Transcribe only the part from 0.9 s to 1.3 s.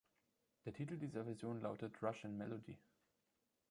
dieser